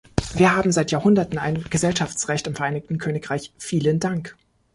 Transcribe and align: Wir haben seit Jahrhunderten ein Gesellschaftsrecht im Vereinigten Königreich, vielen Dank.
Wir 0.33 0.55
haben 0.55 0.71
seit 0.71 0.89
Jahrhunderten 0.89 1.37
ein 1.37 1.63
Gesellschaftsrecht 1.69 2.47
im 2.47 2.55
Vereinigten 2.55 2.97
Königreich, 2.97 3.53
vielen 3.59 3.99
Dank. 3.99 4.35